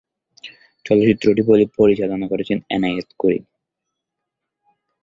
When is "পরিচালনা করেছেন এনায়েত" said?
1.77-3.09